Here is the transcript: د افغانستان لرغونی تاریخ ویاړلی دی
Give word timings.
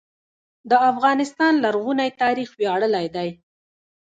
د 0.69 0.71
افغانستان 0.91 1.53
لرغونی 1.63 2.09
تاریخ 2.21 2.49
ویاړلی 2.59 3.07
دی 3.15 3.29